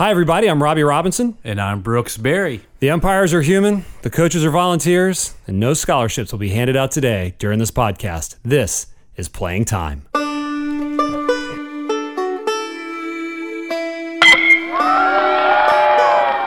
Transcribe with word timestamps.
Hi, 0.00 0.08
everybody. 0.10 0.48
I'm 0.48 0.62
Robby 0.62 0.82
Robinson. 0.82 1.36
And 1.44 1.60
I'm 1.60 1.82
Brooks 1.82 2.16
Berry. 2.16 2.62
The 2.78 2.88
umpires 2.88 3.34
are 3.34 3.42
human, 3.42 3.84
the 4.00 4.08
coaches 4.08 4.46
are 4.46 4.50
volunteers, 4.50 5.34
and 5.46 5.60
no 5.60 5.74
scholarships 5.74 6.32
will 6.32 6.38
be 6.38 6.48
handed 6.48 6.74
out 6.74 6.90
today 6.90 7.34
during 7.38 7.58
this 7.58 7.70
podcast. 7.70 8.36
This 8.42 8.86
is 9.16 9.28
Playing 9.28 9.66
Time. 9.66 10.06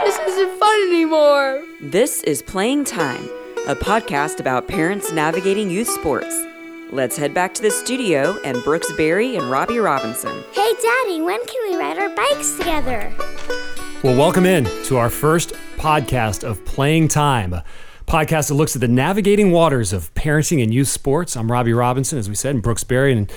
This 0.03 0.17
isn't 0.17 0.59
fun 0.59 0.81
anymore. 0.87 1.63
This 1.79 2.23
is 2.23 2.41
Playing 2.41 2.83
Time, 2.83 3.29
a 3.67 3.75
podcast 3.75 4.39
about 4.39 4.67
parents 4.67 5.11
navigating 5.11 5.69
youth 5.69 5.89
sports. 5.89 6.33
Let's 6.91 7.17
head 7.17 7.33
back 7.33 7.53
to 7.55 7.61
the 7.61 7.71
studio 7.71 8.39
and 8.43 8.63
Brooks 8.63 8.91
Berry 8.93 9.35
and 9.35 9.49
Robby 9.49 9.79
Robinson. 9.79 10.43
Hey, 10.51 10.73
Daddy, 10.81 11.21
when 11.21 11.43
can 11.45 11.71
we 11.71 11.75
ride 11.77 11.97
our 11.97 12.09
bikes 12.09 12.55
together? 12.57 13.11
Well, 14.03 14.15
welcome 14.15 14.45
in 14.45 14.65
to 14.85 14.97
our 14.97 15.09
first 15.09 15.53
podcast 15.77 16.43
of 16.43 16.63
Playing 16.65 17.07
Time, 17.07 17.53
a 17.53 17.63
podcast 18.05 18.49
that 18.49 18.55
looks 18.55 18.75
at 18.75 18.81
the 18.81 18.87
navigating 18.87 19.51
waters 19.51 19.91
of 19.91 20.13
parenting 20.13 20.61
and 20.61 20.73
youth 20.73 20.87
sports. 20.89 21.35
I'm 21.35 21.51
Robby 21.51 21.73
Robinson, 21.73 22.19
as 22.19 22.29
we 22.29 22.35
said, 22.35 22.53
and 22.53 22.63
Brooks 22.63 22.83
Berry, 22.83 23.11
and 23.11 23.31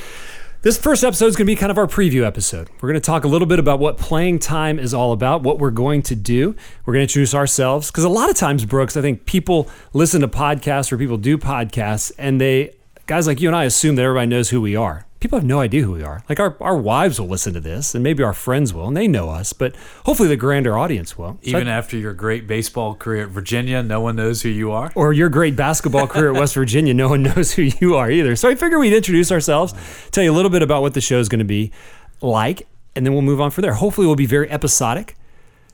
this 0.63 0.77
first 0.77 1.05
episode 1.05 1.27
is 1.27 1.37
going 1.37 1.47
to 1.47 1.53
be 1.53 1.57
kind 1.57 1.71
of 1.71 1.79
our 1.79 1.87
preview 1.87 2.27
episode. 2.27 2.69
We're 2.81 2.89
going 2.89 3.01
to 3.01 3.07
talk 3.07 3.25
a 3.25 3.29
little 3.29 3.47
bit 3.47 3.59
about 3.59 3.79
what 3.79 3.99
playing 3.99 4.41
time 4.41 4.79
is 4.79 4.93
all 4.93 5.13
about, 5.13 5.43
what 5.43 5.61
we're 5.61 5.71
going 5.71 6.03
to 6.03 6.17
do. 6.17 6.57
We're 6.85 6.95
going 6.95 7.07
to 7.07 7.11
introduce 7.13 7.35
ourselves 7.35 7.91
because 7.91 8.05
a 8.05 8.09
lot 8.09 8.29
of 8.29 8.37
times, 8.37 8.65
Brooks, 8.65 8.97
I 8.97 9.01
think 9.01 9.25
people 9.27 9.71
listen 9.93 10.21
to 10.23 10.29
podcasts 10.29 10.91
or 10.91 10.99
people 10.99 11.19
do 11.19 11.39
podcasts 11.39 12.11
and 12.19 12.41
they, 12.41 12.75
guys 13.07 13.27
like 13.27 13.41
you 13.41 13.49
and 13.49 13.57
I, 13.57 13.65
assume 13.65 13.97
that 13.97 14.03
everybody 14.03 14.27
knows 14.27 14.51
who 14.51 14.61
we 14.61 14.77
are. 14.77 15.05
People 15.19 15.39
have 15.39 15.47
no 15.47 15.61
idea 15.61 15.83
who 15.83 15.93
we 15.93 16.03
are. 16.03 16.23
Like 16.29 16.39
our, 16.39 16.57
our 16.61 16.77
wives 16.77 17.19
will 17.19 17.27
listen 17.29 17.55
to 17.55 17.61
this 17.61 17.95
and 17.95 18.05
maybe 18.05 18.23
our 18.23 18.35
friends 18.35 18.75
will, 18.75 18.87
and 18.87 18.97
they 18.97 19.09
know 19.09 19.31
us, 19.31 19.53
but 19.53 19.75
hopefully 20.05 20.29
the 20.29 20.37
grander 20.37 20.77
audience 20.77 21.17
will. 21.17 21.39
So 21.43 21.51
Even 21.51 21.69
I- 21.69 21.73
after 21.77 21.97
your 21.97 22.13
great 22.13 22.47
baseball 22.47 22.95
career 22.95 23.23
at 23.25 23.31
Virginia, 23.31 23.83
no 23.83 24.01
one 24.01 24.17
knows 24.17 24.43
who 24.43 24.51
you 24.51 24.71
are. 24.73 24.93
or 24.95 25.13
your 25.13 25.29
great 25.29 25.57
basketball 25.57 26.07
career 26.07 26.33
at 26.35 26.39
West 26.39 26.55
Virginia, 26.63 26.93
no 26.93 27.09
one 27.09 27.23
knows 27.23 27.53
who 27.53 27.63
you 27.63 27.97
are 27.97 28.11
either. 28.11 28.37
So 28.37 28.49
I 28.49 28.55
figure 28.55 28.79
we'd 28.79 28.93
introduce 28.93 29.33
ourselves, 29.33 29.73
tell 30.11 30.23
you 30.23 30.31
a 30.31 30.35
little 30.35 30.51
bit 30.51 30.63
about 30.63 30.83
what 30.83 30.95
the 30.95 31.01
show 31.01 31.19
is 31.19 31.29
going 31.29 31.39
to 31.41 31.45
be 31.45 31.73
like, 32.21 32.67
and 32.95 33.05
then 33.07 33.13
we'll 33.13 33.23
move 33.23 33.41
on 33.41 33.51
from 33.51 33.63
there. 33.63 33.75
Hopefully, 33.75 34.07
we'll 34.07 34.17
be 34.17 34.27
very 34.27 34.51
episodic. 34.51 35.17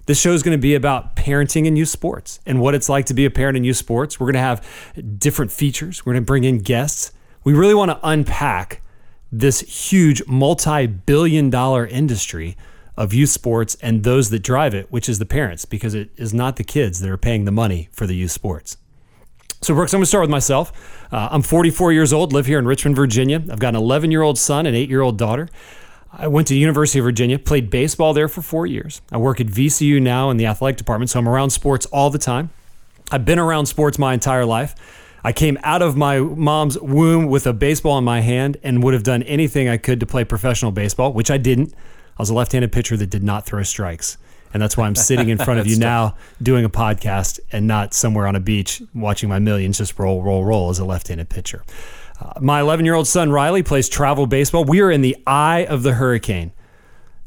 This 0.06 0.20
show 0.20 0.32
is 0.32 0.42
going 0.42 0.56
to 0.56 0.60
be 0.60 0.74
about 0.74 1.14
parenting 1.14 1.66
in 1.66 1.76
youth 1.76 1.88
sports 1.88 2.40
and 2.44 2.60
what 2.60 2.74
it's 2.74 2.88
like 2.88 3.06
to 3.06 3.14
be 3.14 3.24
a 3.24 3.30
parent 3.30 3.56
in 3.56 3.62
youth 3.62 3.76
sports. 3.76 4.18
We're 4.18 4.26
going 4.26 4.34
to 4.34 4.40
have 4.40 5.18
different 5.18 5.52
features. 5.52 6.04
We're 6.04 6.14
going 6.14 6.24
to 6.24 6.26
bring 6.26 6.42
in 6.44 6.58
guests. 6.58 7.12
We 7.44 7.52
really 7.52 7.74
want 7.74 7.90
to 7.90 7.98
unpack 8.02 8.82
this 9.30 9.60
huge 9.60 10.26
multi 10.26 10.86
billion 10.86 11.50
dollar 11.50 11.86
industry 11.86 12.56
of 12.96 13.14
youth 13.14 13.30
sports 13.30 13.76
and 13.80 14.04
those 14.04 14.30
that 14.30 14.40
drive 14.40 14.74
it, 14.74 14.92
which 14.92 15.08
is 15.08 15.18
the 15.18 15.24
parents, 15.24 15.64
because 15.64 15.94
it 15.94 16.10
is 16.16 16.34
not 16.34 16.56
the 16.56 16.64
kids 16.64 17.00
that 17.00 17.08
are 17.08 17.16
paying 17.16 17.46
the 17.46 17.50
money 17.50 17.88
for 17.92 18.06
the 18.06 18.14
youth 18.14 18.30
sports. 18.30 18.76
So, 19.62 19.74
Brooks, 19.74 19.94
I'm 19.94 19.98
going 19.98 20.02
to 20.02 20.08
start 20.08 20.22
with 20.22 20.30
myself. 20.30 21.06
Uh, 21.12 21.28
I'm 21.30 21.42
44 21.42 21.92
years 21.92 22.12
old, 22.12 22.32
live 22.32 22.46
here 22.46 22.58
in 22.58 22.66
Richmond, 22.66 22.96
Virginia. 22.96 23.42
I've 23.50 23.60
got 23.60 23.70
an 23.70 23.76
11 23.76 24.10
year 24.10 24.22
old 24.22 24.38
son 24.38 24.66
and 24.66 24.76
8 24.76 24.90
year 24.90 25.00
old 25.00 25.16
daughter. 25.16 25.48
I 26.12 26.26
went 26.26 26.48
to 26.48 26.54
University 26.54 26.98
of 26.98 27.04
Virginia, 27.04 27.38
played 27.38 27.70
baseball 27.70 28.12
there 28.12 28.28
for 28.28 28.42
four 28.42 28.66
years. 28.66 29.00
I 29.10 29.16
work 29.16 29.40
at 29.40 29.46
VCU 29.46 30.02
now 30.02 30.28
in 30.28 30.36
the 30.36 30.46
athletic 30.46 30.76
department, 30.76 31.10
so 31.10 31.18
I'm 31.18 31.28
around 31.28 31.50
sports 31.50 31.86
all 31.86 32.10
the 32.10 32.18
time. 32.18 32.50
I've 33.10 33.24
been 33.24 33.38
around 33.38 33.66
sports 33.66 33.98
my 33.98 34.12
entire 34.12 34.44
life. 34.44 34.74
I 35.24 35.32
came 35.32 35.56
out 35.62 35.82
of 35.82 35.96
my 35.96 36.18
mom's 36.18 36.78
womb 36.78 37.26
with 37.26 37.46
a 37.46 37.52
baseball 37.52 37.96
in 37.98 38.04
my 38.04 38.20
hand 38.20 38.56
and 38.62 38.82
would 38.82 38.92
have 38.92 39.04
done 39.04 39.22
anything 39.22 39.68
I 39.68 39.76
could 39.76 40.00
to 40.00 40.06
play 40.06 40.24
professional 40.24 40.72
baseball, 40.72 41.12
which 41.12 41.30
I 41.30 41.38
didn't. 41.38 41.72
I 42.18 42.22
was 42.22 42.30
a 42.30 42.34
left 42.34 42.52
handed 42.52 42.72
pitcher 42.72 42.96
that 42.96 43.06
did 43.06 43.22
not 43.22 43.46
throw 43.46 43.62
strikes. 43.62 44.18
And 44.52 44.60
that's 44.60 44.76
why 44.76 44.86
I'm 44.86 44.96
sitting 44.96 45.28
in 45.28 45.38
front 45.38 45.60
of 45.60 45.66
you 45.68 45.78
now 45.78 46.16
doing 46.42 46.64
a 46.64 46.68
podcast 46.68 47.40
and 47.52 47.66
not 47.66 47.94
somewhere 47.94 48.26
on 48.26 48.36
a 48.36 48.40
beach 48.40 48.82
watching 48.94 49.28
my 49.28 49.38
millions 49.38 49.78
just 49.78 49.98
roll, 49.98 50.22
roll, 50.22 50.44
roll 50.44 50.70
as 50.70 50.78
a 50.78 50.84
left 50.84 51.08
handed 51.08 51.28
pitcher. 51.28 51.64
Uh, 52.20 52.32
my 52.40 52.60
11 52.60 52.84
year 52.84 52.94
old 52.94 53.06
son, 53.06 53.30
Riley, 53.30 53.62
plays 53.62 53.88
travel 53.88 54.26
baseball. 54.26 54.64
We 54.64 54.80
are 54.80 54.90
in 54.90 55.02
the 55.02 55.16
eye 55.26 55.64
of 55.66 55.84
the 55.84 55.94
hurricane. 55.94 56.52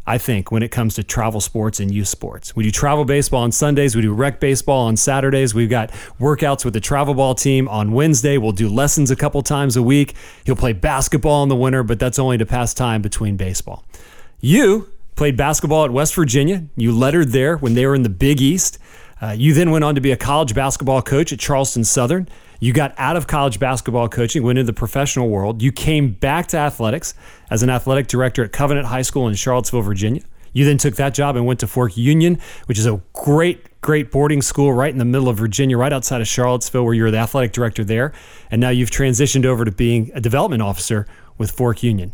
I 0.08 0.18
think, 0.20 0.52
when 0.52 0.62
it 0.62 0.70
comes 0.70 0.94
to 0.96 1.04
travel 1.04 1.42
sports 1.42 1.80
and 1.80 1.92
youth 1.92 2.08
sports. 2.08 2.56
We 2.56 2.64
do 2.64 2.72
travel 2.72 3.06
baseball 3.06 3.42
on 3.42 3.52
Sundays. 3.52 3.96
We 3.96 4.04
do 4.04 4.14
rec 4.14 4.40
baseball 4.40 4.86
on 4.86 4.98
Saturdays. 4.98 5.56
We've 5.56 5.70
got 5.70 5.90
workouts 6.20 6.64
with 6.64 6.76
the 6.76 6.80
travel 6.80 7.16
ball 7.16 7.34
team 7.34 7.68
on 7.68 7.92
Wednesday. 7.92 8.38
We'll 8.38 8.52
do 8.52 8.70
lessons 8.70 9.10
a 9.10 9.16
couple 9.16 9.42
times 9.42 9.76
a 9.76 9.82
week. 9.82 10.14
He'll 10.46 10.56
play 10.56 10.74
basketball 10.74 11.42
in 11.42 11.50
the 11.50 11.56
winter, 11.56 11.82
but 11.82 12.00
that's 12.00 12.20
only 12.20 12.38
to 12.38 12.46
pass 12.46 12.74
time 12.74 13.02
between 13.02 13.36
baseball. 13.36 13.84
You 14.42 14.92
played 15.16 15.38
basketball 15.38 15.86
at 15.86 15.92
West 15.92 16.14
Virginia. 16.14 16.66
You 16.76 16.92
lettered 16.92 17.30
there 17.30 17.58
when 17.58 17.74
they 17.74 17.86
were 17.86 17.96
in 17.96 18.04
the 18.04 18.10
Big 18.10 18.42
East. 18.42 18.78
Uh, 19.22 19.32
you 19.36 19.54
then 19.54 19.72
went 19.72 19.84
on 19.84 19.96
to 19.96 20.02
be 20.02 20.12
a 20.12 20.18
college 20.18 20.54
basketball 20.54 21.02
coach 21.02 21.34
at 21.34 21.40
Charleston 21.40 21.84
Southern. 21.84 22.28
You 22.60 22.74
got 22.74 22.94
out 22.98 23.18
of 23.18 23.28
college 23.28 23.60
basketball 23.60 24.08
coaching, 24.10 24.44
went 24.44 24.58
into 24.58 24.72
the 24.72 24.78
professional 24.78 25.30
world. 25.30 25.62
You 25.62 25.72
came 25.72 26.12
back 26.12 26.48
to 26.48 26.58
athletics 26.58 27.14
as 27.50 27.64
an 27.64 27.70
athletic 27.70 28.08
director 28.08 28.44
at 28.44 28.52
Covenant 28.52 28.88
High 28.88 29.02
School 29.02 29.28
in 29.28 29.36
Charlottesville, 29.36 29.82
Virginia. 29.82 30.22
You 30.54 30.64
then 30.64 30.78
took 30.78 30.96
that 30.96 31.14
job 31.14 31.36
and 31.36 31.46
went 31.46 31.60
to 31.60 31.68
Fork 31.68 31.98
Union, 31.98 32.40
which 32.68 32.80
is 32.80 32.86
a 32.86 33.02
great, 33.12 33.82
great 33.82 34.10
boarding 34.10 34.42
school 34.42 34.72
right 34.72 34.90
in 34.90 35.00
the 35.00 35.06
middle 35.06 35.28
of 35.28 35.38
Virginia, 35.38 35.78
right 35.78 35.92
outside 35.92 36.22
of 36.22 36.28
Charlottesville, 36.28 36.86
where 36.86 36.94
you're 36.94 37.12
the 37.12 37.18
athletic 37.18 37.52
director 37.52 37.84
there. 37.84 38.14
And 38.50 38.62
now 38.62 38.70
you've 38.70 38.90
transitioned 38.90 39.46
over 39.46 39.66
to 39.66 39.72
being 39.72 40.12
a 40.16 40.22
development 40.22 40.62
officer 40.62 41.08
with 41.38 41.52
Fork 41.52 41.84
Union. 41.84 42.14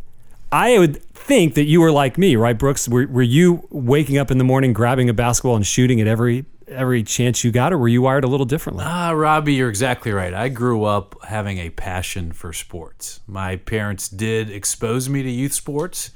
I 0.51 0.79
would 0.79 1.03
think 1.13 1.53
that 1.53 1.65
you 1.65 1.79
were 1.81 1.91
like 1.91 2.17
me, 2.17 2.35
right, 2.35 2.57
Brooks? 2.57 2.89
Were, 2.89 3.05
were 3.07 3.21
you 3.21 3.67
waking 3.69 4.17
up 4.17 4.31
in 4.31 4.39
the 4.39 4.43
morning, 4.43 4.73
grabbing 4.73 5.07
a 5.07 5.13
basketball 5.13 5.55
and 5.55 5.65
shooting 5.65 6.01
at 6.01 6.07
every 6.07 6.45
every 6.71 7.03
chance 7.03 7.43
you 7.43 7.51
got, 7.51 7.73
or 7.73 7.77
were 7.77 7.87
you 7.87 8.01
wired 8.01 8.23
a 8.23 8.27
little 8.27 8.45
differently? 8.45 8.85
Ah, 8.87 9.11
Robby, 9.11 9.53
you're 9.53 9.69
exactly 9.69 10.11
right. 10.11 10.33
I 10.33 10.49
grew 10.49 10.83
up 10.83 11.15
having 11.25 11.57
a 11.59 11.69
passion 11.69 12.31
for 12.31 12.53
sports. 12.53 13.19
My 13.27 13.57
parents 13.57 14.09
did 14.09 14.49
expose 14.49 15.09
me 15.09 15.23
to 15.23 15.29
youth 15.29 15.53
sports, 15.53 16.11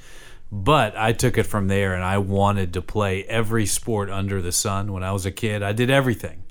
but 0.51 0.97
I 0.97 1.13
took 1.13 1.37
it 1.37 1.43
from 1.43 1.67
there 1.67 1.93
and 1.93 2.03
I 2.03 2.17
wanted 2.17 2.73
to 2.73 2.81
play 2.81 3.23
every 3.25 3.65
sport 3.65 4.09
under 4.09 4.41
the 4.41 4.51
sun. 4.51 4.93
When 4.93 5.03
I 5.03 5.11
was 5.11 5.25
a 5.25 5.31
kid, 5.31 5.63
I 5.63 5.73
did 5.73 5.89
everything. 5.89 6.43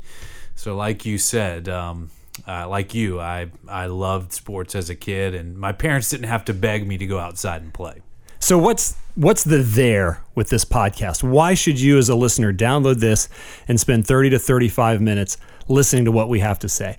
So, 0.54 0.76
like 0.76 1.04
you 1.04 1.19
said, 1.19 1.69
um, 1.69 2.10
uh, 2.47 2.69
like 2.69 2.94
you, 2.94 3.21
I 3.21 3.50
I 3.69 3.86
loved 3.86 4.32
sports 4.32 4.75
as 4.75 4.91
a 4.91 4.94
kid, 4.94 5.34
and 5.34 5.56
my 5.56 5.72
parents 5.72 6.10
didn't 6.10 6.28
have 6.28 6.44
to 6.47 6.54
beg 6.54 6.86
me 6.86 6.98
to 6.98 7.06
go 7.06 7.19
outside 7.19 7.62
and 7.62 7.72
play. 7.72 8.03
So 8.44 8.59
what's 8.59 8.94
what's 9.15 9.43
the 9.43 9.62
there 9.62 10.22
with 10.34 10.50
this 10.50 10.66
podcast? 10.66 11.22
Why 11.22 11.55
should 11.55 11.81
you 11.81 11.97
as 11.97 12.10
a 12.10 12.15
listener 12.15 12.53
download 12.53 13.00
this 13.00 13.31
and 13.66 13.81
spend 13.81 14.06
30 14.06 14.28
to 14.28 14.38
35 14.38 15.00
minutes 15.00 15.38
listening 15.66 16.05
to 16.05 16.12
what 16.12 16.28
we 16.28 16.41
have 16.41 16.59
to 16.59 16.69
say? 16.69 16.99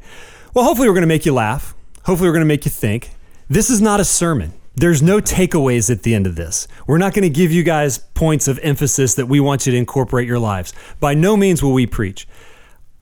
Well, 0.55 0.65
hopefully 0.65 0.87
we're 0.87 0.95
going 0.95 1.03
to 1.03 1.07
make 1.07 1.23
you 1.23 1.35
laugh. 1.35 1.75
Hopefully 1.97 2.29
we're 2.29 2.33
going 2.33 2.47
to 2.47 2.47
make 2.47 2.65
you 2.65 2.71
think. 2.71 3.11
This 3.47 3.69
is 3.69 3.79
not 3.79 3.99
a 3.99 4.03
sermon. 4.03 4.53
There's 4.73 5.03
no 5.03 5.19
takeaways 5.19 5.91
at 5.91 6.01
the 6.01 6.15
end 6.15 6.25
of 6.25 6.35
this. 6.35 6.67
We're 6.87 6.97
not 6.97 7.13
going 7.13 7.21
to 7.21 7.29
give 7.29 7.51
you 7.51 7.61
guys 7.61 7.99
points 7.99 8.47
of 8.47 8.57
emphasis 8.63 9.13
that 9.13 9.27
we 9.27 9.39
want 9.39 9.67
you 9.67 9.71
to 9.71 9.77
incorporate 9.77 10.27
your 10.27 10.39
lives. 10.39 10.73
By 10.99 11.13
no 11.13 11.37
means 11.37 11.61
will 11.61 11.73
we 11.73 11.85
preach. 11.85 12.27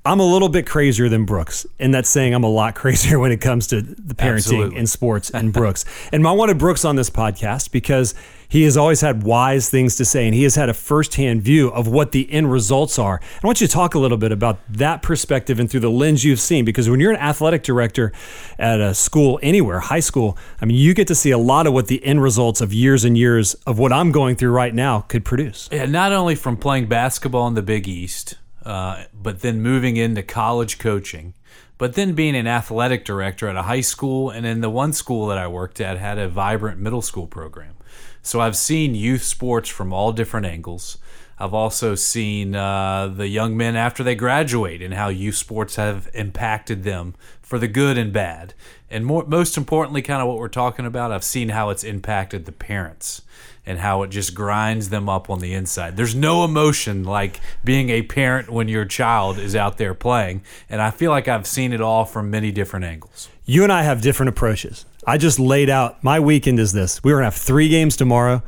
I'm 0.06 0.20
a 0.20 0.26
little 0.26 0.50
bit 0.50 0.68
crazier 0.68 1.08
than 1.08 1.24
Brooks, 1.24 1.66
and 1.80 1.94
that's 1.94 2.10
saying 2.10 2.34
I'm 2.34 2.44
a 2.44 2.50
lot 2.50 2.76
crazier 2.84 3.20
when 3.20 3.32
it 3.32 3.40
comes 3.40 3.68
to 3.68 3.82
the 3.82 4.14
parenting 4.14 4.34
Absolutely. 4.36 4.78
in 4.78 4.86
sports 4.88 5.30
and 5.30 5.54
Brooks. 5.54 5.86
and 6.12 6.28
I 6.28 6.32
wanted 6.32 6.58
Brooks 6.58 6.84
on 6.84 6.98
this 6.98 7.10
podcast 7.10 7.72
because 7.72 8.14
he 8.50 8.64
has 8.64 8.76
always 8.76 9.00
had 9.00 9.24
wise 9.24 9.70
things 9.70 9.96
to 9.96 10.04
say, 10.06 10.26
and 10.26 10.36
he 10.36 10.44
has 10.44 10.56
had 10.56 10.68
a 10.68 10.74
firsthand 10.74 11.42
view 11.42 11.70
of 11.70 11.88
what 11.88 12.12
the 12.12 12.30
end 12.32 12.52
results 12.52 13.00
are. 13.00 13.22
I 13.42 13.48
want 13.48 13.62
you 13.62 13.68
to 13.68 13.72
talk 13.74 13.96
a 13.96 14.00
little 14.00 14.18
bit 14.18 14.34
about 14.34 14.60
that 14.70 15.02
perspective 15.02 15.58
and 15.58 15.72
through 15.72 15.80
the 15.80 15.90
lens 15.90 16.26
you've 16.26 16.42
seen, 16.42 16.66
because 16.66 16.90
when 16.90 17.00
you're 17.00 17.12
an 17.12 17.18
athletic 17.18 17.64
director 17.64 18.12
at 18.60 18.82
a 18.82 18.94
school 18.94 19.40
anywhere, 19.42 19.80
high 19.80 20.02
school, 20.02 20.38
I 20.62 20.66
mean, 20.66 20.76
you 20.78 20.94
get 20.94 21.08
to 21.08 21.16
see 21.16 21.32
a 21.32 21.38
lot 21.38 21.66
of 21.66 21.72
what 21.72 21.88
the 21.88 22.04
end 22.04 22.22
results 22.22 22.60
of 22.60 22.74
years 22.74 23.06
and 23.06 23.18
years 23.18 23.54
of 23.66 23.80
what 23.80 23.94
I'm 23.94 24.12
going 24.12 24.36
through 24.36 24.52
right 24.52 24.76
now 24.76 25.00
could 25.00 25.24
produce. 25.24 25.70
Yeah, 25.72 25.86
not 25.86 26.12
only 26.12 26.36
from 26.36 26.58
playing 26.58 26.88
basketball 26.88 27.48
in 27.48 27.54
the 27.54 27.64
Big 27.64 27.88
East, 27.88 28.36
uh, 28.66 29.04
but 29.14 29.42
then 29.42 29.62
moving 29.62 29.98
into 29.98 30.24
college 30.24 30.80
coaching, 30.80 31.34
but 31.78 31.96
then 31.96 32.14
being 32.14 32.36
an 32.36 32.48
athletic 32.48 33.04
director 33.06 33.48
at 33.50 33.56
a 33.56 33.64
high 33.64 33.82
school, 33.82 34.30
and 34.30 34.46
then 34.46 34.62
the 34.62 34.70
one 34.70 34.94
school 34.94 35.28
that 35.28 35.38
I 35.38 35.48
worked 35.48 35.82
at 35.82 35.98
had 35.98 36.18
a 36.18 36.30
vibrant 36.30 36.80
middle 36.80 37.02
school 37.02 37.28
program. 37.28 37.76
So 38.22 38.40
I've 38.40 38.56
seen 38.56 38.96
youth 38.96 39.24
sports 39.24 39.70
from 39.70 39.92
all 39.92 40.14
different 40.14 40.46
angles. 40.46 40.98
I've 41.40 41.54
also 41.54 41.96
seen 41.96 42.56
uh, 42.56 43.08
the 43.08 43.28
young 43.28 43.58
men 43.58 43.76
after 43.76 44.04
they 44.04 44.16
graduate 44.16 44.82
and 44.82 44.94
how 44.94 45.10
youth 45.10 45.36
sports 45.36 45.76
have 45.76 46.10
impacted 46.14 46.84
them 46.84 47.16
for 47.42 47.58
the 47.60 47.68
good 47.68 47.98
and 47.98 48.14
bad. 48.14 48.54
And 48.90 49.06
more, 49.06 49.26
most 49.26 49.58
importantly, 49.58 50.02
kind 50.02 50.22
of 50.22 50.28
what 50.28 50.38
we're 50.38 50.48
talking 50.48 50.86
about, 50.86 51.12
I've 51.12 51.24
seen 51.24 51.50
how 51.50 51.70
it's 51.70 51.84
impacted 51.84 52.46
the 52.46 52.52
parents 52.52 53.24
and 53.66 53.80
how 53.80 54.04
it 54.04 54.10
just 54.10 54.36
grinds 54.36 54.90
them 54.90 55.08
up 55.08 55.30
on 55.30 55.40
the 55.40 55.54
inside. 55.54 55.96
There's 55.98 56.16
no 56.16 56.44
emotion 56.44 57.04
like 57.04 57.40
being 57.64 57.90
a 57.90 58.02
parent 58.04 58.50
when 58.50 58.68
your 58.68 58.86
child 58.86 59.40
is 59.40 59.56
out 59.56 59.78
there 59.78 59.94
playing. 59.94 60.44
And 60.70 60.82
I 60.82 60.92
feel 60.92 61.12
like 61.12 61.28
I've 61.28 61.48
seen 61.48 61.74
it 61.74 61.82
all 61.82 62.06
from 62.06 62.30
many 62.30 62.52
different 62.52 62.86
angles. 62.86 63.30
You 63.46 63.64
and 63.64 63.72
I 63.72 63.84
have 63.84 64.02
different 64.02 64.30
approaches. 64.30 64.86
I 65.08 65.18
just 65.18 65.40
laid 65.40 65.70
out 65.70 66.04
my 66.04 66.20
weekend 66.20 66.60
is 66.60 66.74
this. 66.74 67.04
We're 67.04 67.14
going 67.14 67.22
to 67.22 67.26
have 67.26 67.36
three 67.36 67.70
games 67.70 67.96
tomorrow. 67.96 68.44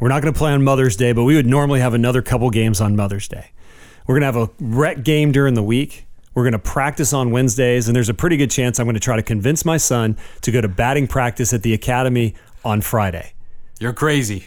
We're 0.00 0.08
not 0.08 0.22
going 0.22 0.32
to 0.32 0.38
play 0.38 0.52
on 0.52 0.62
Mother's 0.62 0.94
Day, 0.94 1.12
but 1.12 1.24
we 1.24 1.34
would 1.34 1.46
normally 1.46 1.80
have 1.80 1.92
another 1.92 2.22
couple 2.22 2.48
games 2.50 2.80
on 2.80 2.94
Mother's 2.94 3.26
Day. 3.26 3.50
We're 4.06 4.20
going 4.20 4.32
to 4.32 4.38
have 4.38 4.48
a 4.48 4.50
rec 4.60 5.02
game 5.02 5.32
during 5.32 5.54
the 5.54 5.62
week. 5.62 6.06
We're 6.34 6.44
going 6.44 6.52
to 6.52 6.58
practice 6.60 7.12
on 7.12 7.32
Wednesdays, 7.32 7.88
and 7.88 7.96
there's 7.96 8.08
a 8.08 8.14
pretty 8.14 8.36
good 8.36 8.50
chance 8.50 8.78
I'm 8.78 8.86
going 8.86 8.94
to 8.94 9.00
try 9.00 9.16
to 9.16 9.24
convince 9.24 9.64
my 9.64 9.76
son 9.76 10.16
to 10.42 10.52
go 10.52 10.60
to 10.60 10.68
batting 10.68 11.08
practice 11.08 11.52
at 11.52 11.64
the 11.64 11.74
academy 11.74 12.34
on 12.64 12.80
Friday. 12.80 13.32
You're 13.80 13.92
crazy. 13.92 14.46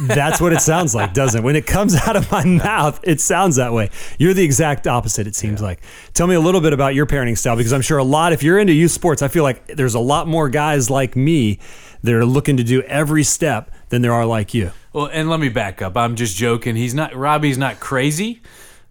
That's 0.00 0.40
what 0.40 0.52
it 0.52 0.60
sounds 0.60 0.94
like, 0.94 1.12
doesn't 1.12 1.42
it? 1.42 1.44
When 1.44 1.54
it 1.54 1.66
comes 1.66 1.94
out 1.94 2.16
of 2.16 2.30
my 2.32 2.44
mouth, 2.44 2.98
it 3.04 3.20
sounds 3.20 3.56
that 3.56 3.72
way. 3.72 3.90
You're 4.18 4.34
the 4.34 4.42
exact 4.42 4.86
opposite, 4.88 5.26
it 5.26 5.36
seems 5.36 5.60
like. 5.60 5.82
Tell 6.14 6.26
me 6.26 6.34
a 6.34 6.40
little 6.40 6.62
bit 6.62 6.72
about 6.72 6.94
your 6.94 7.06
parenting 7.06 7.36
style 7.38 7.56
because 7.56 7.72
I'm 7.72 7.82
sure 7.82 7.98
a 7.98 8.04
lot, 8.04 8.32
if 8.32 8.42
you're 8.42 8.58
into 8.58 8.72
youth 8.72 8.90
sports, 8.90 9.22
I 9.22 9.28
feel 9.28 9.42
like 9.42 9.66
there's 9.68 9.94
a 9.94 10.00
lot 10.00 10.26
more 10.26 10.48
guys 10.48 10.90
like 10.90 11.14
me 11.14 11.58
that 12.02 12.14
are 12.14 12.24
looking 12.24 12.56
to 12.56 12.64
do 12.64 12.82
every 12.82 13.22
step 13.22 13.70
than 13.92 14.00
there 14.00 14.14
are 14.14 14.24
like 14.24 14.54
you. 14.54 14.72
Well, 14.94 15.10
and 15.12 15.28
let 15.28 15.38
me 15.38 15.50
back 15.50 15.82
up. 15.82 15.98
I'm 15.98 16.16
just 16.16 16.34
joking. 16.34 16.76
He's 16.76 16.94
not 16.94 17.14
Robby's 17.14 17.58
not 17.58 17.78
crazy, 17.78 18.40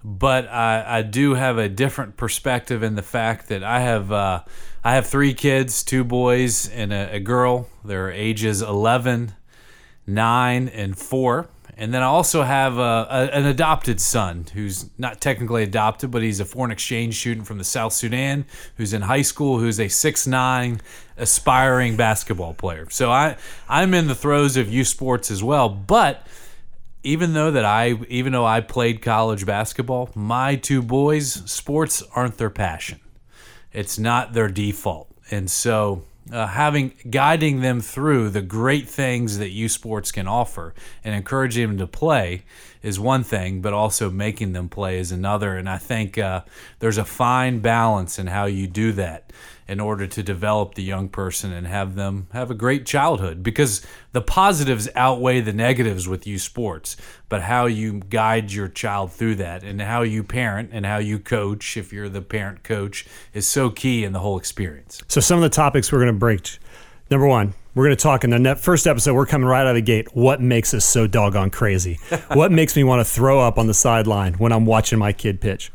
but 0.03 0.48
I, 0.48 1.00
I 1.00 1.01
do 1.01 1.33
have 1.33 1.57
a 1.57 1.68
different 1.68 2.18
perspective 2.18 2.83
in 2.83 2.94
the 2.94 3.01
fact 3.01 3.50
that 3.50 3.63
I 3.63 3.80
have 3.80 4.12
uh, 4.12 4.44
I 4.83 4.94
have 4.94 5.07
three 5.07 5.33
kids, 5.33 5.81
two 5.81 6.03
boys 6.03 6.69
and 6.69 6.94
a, 6.94 7.15
a 7.15 7.19
girl. 7.19 7.68
Their 7.83 8.12
ages 8.12 8.62
11, 8.62 9.33
9, 10.06 10.68
and 10.68 10.95
4. 10.95 11.50
And 11.81 11.92
then 11.92 12.04
I 12.04 12.06
also 12.06 12.44
have 12.44 12.78
a, 12.78 13.07
a, 13.10 13.30
an 13.33 13.48
adopted 13.48 14.00
son 14.00 14.45
who's 14.54 14.92
not 15.00 15.19
technically 15.19 15.63
adopted, 15.63 16.12
but 16.12 16.22
he's 16.22 16.39
a 16.39 16.45
foreign 16.45 16.69
exchange 16.69 17.19
student 17.19 17.48
from 17.48 17.57
the 17.57 17.63
South 17.63 17.92
Sudan 17.92 18.45
who's 18.78 18.94
in 18.94 19.01
high 19.01 19.24
school, 19.24 19.57
who's 19.57 19.80
a 19.80 19.88
six 19.88 20.28
nine 20.28 20.80
aspiring 21.18 21.98
basketball 21.98 22.54
player. 22.54 22.88
So 22.92 23.10
I 23.10 23.36
I'm 23.68 23.95
in 23.95 24.06
the 24.06 24.13
throes 24.13 24.57
of 24.57 24.72
youth 24.72 24.89
sports 24.89 25.31
as 25.31 25.44
well, 25.44 25.69
but 25.69 26.28
even 27.01 27.33
though 27.33 27.50
that 27.50 27.66
I 27.66 27.94
even 28.10 28.31
though 28.31 28.45
I 28.45 28.62
played 28.62 29.01
college 29.01 29.48
basketball, 29.48 30.12
my 30.13 30.57
two 30.57 30.84
boys 30.84 31.34
sports 31.51 32.04
aren't 32.13 32.38
their 32.38 32.51
passion. 32.51 33.00
It's 33.74 33.98
not 33.98 34.34
their 34.34 34.50
default. 34.50 35.10
And 35.31 35.50
so 35.50 36.04
uh, 36.31 36.47
having 36.47 36.94
guiding 37.09 37.62
them 37.62 37.81
through 37.81 38.29
the 38.29 38.41
great 38.41 38.88
things 38.88 39.38
that 39.38 39.50
youth 39.50 39.71
sports 39.71 40.12
can 40.12 40.27
offer 40.27 40.73
and 41.03 41.15
encouraging 41.15 41.68
them 41.68 41.77
to 41.77 41.88
play 41.88 42.44
is 42.83 43.00
one 43.00 43.23
thing, 43.23 43.62
but 43.62 43.73
also 43.73 44.09
making 44.09 44.53
them 44.53 44.69
play 44.69 45.00
is 45.00 45.12
another. 45.12 45.56
And 45.57 45.69
I 45.69 45.77
think 45.77 46.18
uh, 46.18 46.41
there's 46.79 46.97
a 46.97 47.06
fine 47.06 47.59
balance 47.59 48.19
in 48.19 48.27
how 48.27 48.45
you 48.45 48.68
do 48.68 48.91
that 48.94 49.31
in 49.68 49.80
order 49.80 50.08
to 50.08 50.24
develop 50.24 50.75
the 50.75 50.84
young 50.84 51.08
person 51.08 51.52
and 51.52 51.68
have 51.68 51.96
them 51.96 52.28
have 52.34 52.52
a 52.52 52.56
great 52.56 52.86
childhood 52.86 53.42
because 53.44 53.86
the 54.12 54.22
positives 54.22 54.90
outweigh 54.96 55.40
the 55.40 55.54
negatives 55.54 56.08
with 56.08 56.28
youth 56.28 56.42
sports 56.42 56.98
but 57.30 57.44
how 57.44 57.66
you 57.66 58.02
guide 58.10 58.52
your 58.52 58.68
child 58.68 59.12
through 59.12 59.36
that 59.36 59.63
and 59.63 59.81
how 59.81 60.02
you 60.02 60.24
parent 60.24 60.69
and 60.74 60.86
how 60.86 60.98
you 60.98 61.19
coach 61.19 61.78
if 61.78 61.94
you're 61.94 62.10
the 62.10 62.22
parent 62.22 62.63
coach 62.63 63.06
is 63.34 63.48
so 63.48 63.69
key 63.69 64.04
in 64.04 64.12
the 64.13 64.19
whole 64.19 64.38
experience 64.38 65.02
So, 65.08 65.22
some 65.22 65.38
of 65.38 65.44
the 65.44 65.50
topics 65.50 65.92
we're 65.92 66.00
going 66.00 66.13
to 66.13 66.19
break. 66.19 66.42
Number 67.10 67.28
one, 67.28 67.54
we're 67.75 67.86
going 67.86 67.96
to 67.96 68.02
talk 68.02 68.24
in 68.24 68.30
the 68.30 68.40
net 68.40 68.60
first 68.60 68.88
episode. 68.88 69.13
We're 69.13 69.25
coming 69.25 69.48
right 69.48 69.62
out 69.62 69.68
of 69.68 69.75
the 69.75 69.81
gate. 69.81 70.16
What 70.16 70.42
makes 70.42 70.74
us 70.74 70.86
so 70.86 71.08
doggone 71.08 71.50
crazy? 71.50 72.00
what 72.34 72.52
makes 72.52 72.75
me 72.75 72.84
want 72.84 73.06
to 73.06 73.06
throw 73.06 73.40
up 73.40 73.58
on 73.58 73.68
the 73.68 73.74
sideline 73.74 74.34
when 74.36 74.52
I'm 74.52 74.66
watching 74.66 74.98
my 75.00 75.13
kid 75.13 75.42
pitch? 75.42 75.72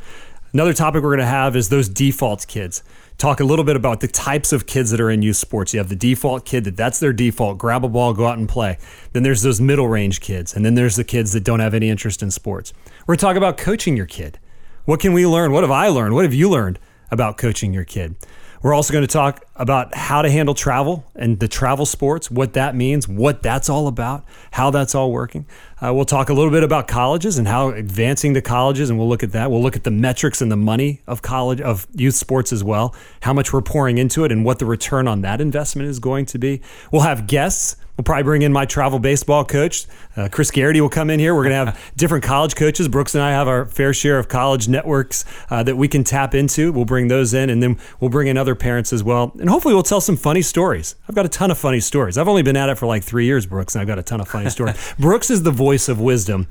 Another 0.56 0.73
topic 0.73 1.03
we're 1.03 1.11
going 1.11 1.19
to 1.19 1.26
have 1.26 1.55
is 1.55 1.69
those 1.69 1.87
default 1.87 2.47
kids. 2.47 2.82
Talk 3.19 3.41
a 3.41 3.44
little 3.44 3.62
bit 3.62 3.76
about 3.76 4.00
the 4.00 4.08
types 4.08 4.55
of 4.55 4.67
kids 4.67 4.91
that 4.91 5.03
are 5.03 5.11
in 5.11 5.20
youth 5.20 5.37
sports. 5.37 5.75
You 5.75 5.81
have 5.81 5.91
the 5.91 5.94
default 5.94 6.47
kid 6.47 6.64
that 6.64 6.79
that's 6.79 6.99
their 6.99 7.12
default, 7.12 7.58
grab 7.58 7.85
a 7.85 7.91
ball, 7.91 8.14
go 8.14 8.26
out 8.26 8.38
and 8.38 8.49
play. 8.49 8.79
Then 9.12 9.23
there's 9.23 9.43
those 9.43 9.61
middle 9.61 9.87
range 9.87 10.23
kids, 10.23 10.55
and 10.55 10.64
then 10.64 10.75
there's 10.75 10.97
the 10.97 11.05
kids 11.05 11.35
that 11.35 11.44
don't 11.44 11.61
have 11.61 11.75
any 11.75 11.91
interest 11.91 12.23
in 12.23 12.31
sports. 12.31 12.73
We're 13.00 13.17
going 13.17 13.19
to 13.19 13.20
talk 13.26 13.37
about 13.37 13.58
coaching 13.58 13.99
your 13.99 14.06
kid. 14.06 14.38
What 14.87 14.99
can 14.99 15.12
we 15.12 15.26
learn? 15.26 15.53
What 15.53 15.62
have 15.62 15.70
I 15.70 15.88
learned? 15.88 16.14
What 16.14 16.25
have 16.25 16.32
you 16.32 16.49
learned 16.49 16.79
about 17.11 17.37
coaching 17.37 17.75
your 17.75 17.85
kid? 17.85 18.17
We're 18.62 18.73
also 18.73 18.94
going 18.94 19.06
to 19.06 19.12
talk 19.12 19.44
about 19.58 19.94
how 19.94 20.23
to 20.23 20.31
handle 20.31 20.55
travel 20.55 21.05
and 21.14 21.41
the 21.41 21.49
travel 21.49 21.87
sports, 21.87 22.31
what 22.31 22.53
that 22.55 22.75
means, 22.75 23.08
what 23.08 23.43
that's 23.43 23.69
all 23.69 23.88
about, 23.88 24.25
how 24.53 24.70
that's 24.70 24.94
all 24.94 25.11
working. 25.11 25.47
Uh, 25.82 25.93
we'll 25.93 26.06
talk 26.06 26.31
a 26.31 26.32
little 26.32 26.50
bit 26.50 26.62
about 26.62 26.88
colleges 26.88 27.37
and 27.37 27.47
how 27.47 27.69
advancing 27.69 28.32
to 28.35 28.41
colleges, 28.41 28.88
and 28.88 28.99
we'll 28.99 29.08
look 29.08 29.23
at 29.23 29.32
that. 29.32 29.50
We'll 29.50 29.62
look 29.62 29.76
at 29.76 29.85
the 29.85 29.91
metrics 29.91 30.41
and 30.41 30.50
the 30.50 30.56
money 30.56 31.03
of 31.06 31.20
college 31.20 31.61
of 31.61 31.87
youth 31.94 32.14
sports 32.14 32.53
as 32.53 32.64
well, 32.64 32.94
how 33.20 33.35
much 33.35 33.53
we're 33.53 33.62
pouring 33.62 33.99
into 33.99 34.25
it, 34.25 34.32
and 34.32 34.44
what 34.44 34.58
the 34.58 34.67
return 34.67 35.06
on 35.06 35.20
that 35.20 35.41
investment 35.41 35.88
is 35.88 35.99
going 35.99 36.25
to 36.26 36.38
be. 36.38 36.62
We'll 36.91 37.02
have 37.02 37.26
guests. 37.26 37.76
We'll 37.97 38.05
probably 38.05 38.25
bring 38.25 38.43
in 38.43 38.52
my 38.52 38.67
travel 38.67 38.99
baseball 38.99 39.44
coach. 39.44 39.87
Uh, 40.17 40.29
Chris 40.31 40.50
Garrity 40.50 40.82
will 40.82 40.91
come 40.91 41.09
in 41.09 41.19
here. 41.19 41.35
We're 41.35 41.44
going 41.44 41.67
to 41.67 41.73
have 41.73 41.93
different 41.97 42.25
college 42.25 42.55
coaches. 42.55 42.88
Brooks 42.88 43.14
and 43.14 43.25
I 43.25 43.31
have 43.31 43.49
our 43.49 43.64
fair 43.64 43.94
share 43.94 44.19
of 44.19 44.29
college 44.29 44.69
networks 44.69 45.25
uh, 45.49 45.62
that 45.62 45.76
we 45.76 45.88
can 45.88 46.05
tap 46.05 46.35
into. 46.35 46.73
We'll 46.73 46.85
bring 46.85 47.09
those 47.09 47.32
in, 47.32 47.49
and 47.49 47.62
then 47.62 47.79
we'll 47.99 48.11
bring 48.11 48.29
in 48.29 48.37
other 48.37 48.55
parents 48.55 48.93
as 48.93 49.02
well. 49.02 49.32
And 49.46 49.52
hopefully, 49.52 49.75
we'll 49.75 49.84
tell 49.84 50.00
some 50.00 50.16
funny 50.16 50.43
stories. 50.43 50.96
I've 51.08 51.14
got 51.14 51.25
a 51.25 51.28
ton 51.28 51.52
of 51.52 51.56
funny 51.56 51.78
stories. 51.78 52.19
I've 52.19 52.26
only 52.26 52.43
been 52.43 52.56
at 52.56 52.69
it 52.69 52.75
for 52.78 52.87
like 52.87 53.04
three 53.04 53.26
years, 53.26 53.46
Brooks, 53.46 53.76
and 53.76 53.81
I've 53.81 53.87
got 53.87 53.96
a 53.96 54.02
ton 54.02 54.20
of 54.20 54.26
funny 54.26 54.50
stories. 54.50 54.75
Brooks 54.98 55.31
is 55.31 55.44
the 55.44 55.52
voice 55.52 55.88
of 55.88 56.00
wisdom. 56.00 56.48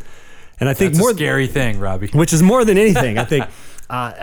And 0.62 0.70
I 0.70 0.74
think 0.74 0.92
it's 0.92 1.00
more 1.00 1.12
a 1.12 1.14
scary 1.14 1.48
thing 1.48 1.78
robby 1.78 2.08
which 2.14 2.32
is 2.32 2.42
more 2.42 2.64
than 2.64 2.78
anything. 2.78 3.18
I 3.18 3.26
think 3.26 3.48
uh, 3.90 4.14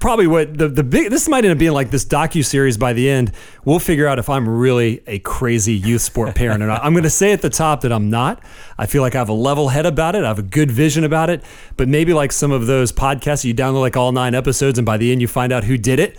probably 0.00 0.26
what 0.26 0.56
the 0.56 0.68
the 0.68 0.82
big 0.82 1.10
this 1.10 1.28
might 1.28 1.44
end 1.44 1.52
up 1.52 1.58
being 1.58 1.72
like 1.72 1.90
this 1.90 2.06
docu 2.06 2.42
series. 2.42 2.78
By 2.78 2.94
the 2.94 3.10
end, 3.10 3.32
we'll 3.66 3.78
figure 3.78 4.08
out 4.08 4.18
if 4.18 4.30
I'm 4.30 4.48
really 4.48 5.02
a 5.06 5.18
crazy 5.18 5.74
youth 5.74 6.00
sport 6.00 6.34
parent 6.34 6.62
or 6.62 6.68
not. 6.68 6.82
I'm 6.82 6.94
going 6.94 7.02
to 7.02 7.10
say 7.10 7.32
at 7.32 7.42
the 7.42 7.50
top 7.50 7.82
that 7.82 7.92
I'm 7.92 8.08
not. 8.08 8.42
I 8.78 8.86
feel 8.86 9.02
like 9.02 9.14
I 9.14 9.18
have 9.18 9.28
a 9.28 9.34
level 9.34 9.68
head 9.68 9.84
about 9.84 10.16
it. 10.16 10.24
I 10.24 10.28
have 10.28 10.38
a 10.38 10.42
good 10.42 10.70
vision 10.70 11.04
about 11.04 11.28
it. 11.28 11.44
But 11.76 11.88
maybe 11.88 12.14
like 12.14 12.32
some 12.32 12.52
of 12.52 12.66
those 12.66 12.90
podcasts, 12.90 13.44
you 13.44 13.52
download 13.52 13.82
like 13.82 13.98
all 13.98 14.12
nine 14.12 14.34
episodes, 14.34 14.78
and 14.78 14.86
by 14.86 14.96
the 14.96 15.12
end 15.12 15.20
you 15.20 15.28
find 15.28 15.52
out 15.52 15.64
who 15.64 15.76
did 15.76 16.00
it. 16.00 16.18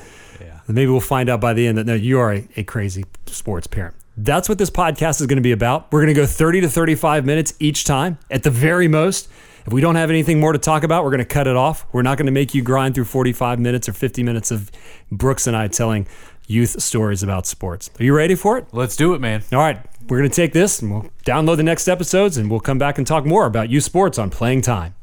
Maybe 0.68 0.90
we'll 0.90 1.02
find 1.02 1.30
out 1.30 1.42
by 1.42 1.54
the 1.54 1.68
end 1.68 1.78
that 1.78 1.86
no, 1.86 1.94
you 1.94 2.20
are 2.20 2.34
a, 2.34 2.48
a 2.56 2.64
crazy 2.64 3.04
sports 3.26 3.68
parent. 3.68 3.96
That's 4.16 4.48
what 4.48 4.58
this 4.58 4.70
podcast 4.70 5.22
is 5.22 5.28
going 5.28 5.38
to 5.38 5.44
be 5.44 5.52
about. 5.52 5.92
We're 5.92 6.02
going 6.02 6.14
to 6.14 6.20
go 6.22 6.26
30 6.26 6.62
to 6.62 6.70
35 6.70 7.26
minutes 7.26 7.54
each 7.60 7.84
time 7.84 8.20
at 8.30 8.44
the 8.44 8.52
very 8.52 8.88
most. 8.88 9.28
If 9.66 9.74
we 9.74 9.82
don't 9.82 9.96
have 9.96 10.10
anything 10.10 10.40
more 10.40 10.52
to 10.54 10.60
talk 10.60 10.84
about, 10.84 11.04
we're 11.04 11.12
going 11.12 11.20
to 11.20 11.26
cut 11.26 11.48
it 11.48 11.56
off. 11.56 11.86
We're 11.94 12.02
not 12.02 12.18
going 12.18 12.26
to 12.26 12.32
make 12.32 12.54
you 12.54 12.62
grind 12.62 12.96
through 12.96 13.06
45 13.06 13.60
minutes 13.60 13.90
or 13.90 13.94
50 13.94 14.22
minutes 14.22 14.52
of 14.52 14.72
Brooks 15.12 15.48
and 15.48 15.56
I 15.56 15.68
telling 15.68 16.06
youth 16.48 16.82
stories 16.82 17.24
about 17.24 17.48
sports. 17.48 17.90
Are 18.00 18.04
you 18.04 18.14
ready 18.14 18.36
for 18.36 18.58
it? 18.58 18.68
let's 18.74 18.98
do 18.98 19.14
it 19.14 19.22
man 19.22 19.42
All 19.54 19.60
right, 19.60 19.80
we're 20.10 20.18
going 20.18 20.30
to 20.30 20.36
take 20.36 20.52
this 20.54 20.82
and 20.82 20.92
we'll 20.92 21.10
download 21.26 21.58
the 21.58 21.64
next 21.64 21.88
episodes 21.88 22.38
and 22.38 22.52
we'll 22.52 22.60
come 22.60 22.78
back 22.78 22.98
and 22.98 23.08
talk 23.08 23.26
more 23.26 23.46
about 23.46 23.70
youth 23.70 23.86
sports 23.86 24.20
on 24.20 24.30
Playing 24.30 24.62
Time. 24.62 24.96